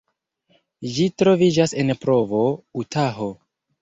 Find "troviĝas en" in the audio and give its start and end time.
1.23-1.95